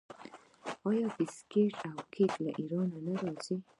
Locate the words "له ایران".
2.43-2.89